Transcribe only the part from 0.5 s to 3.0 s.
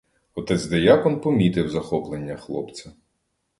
диякон помітив захоплення хлопця.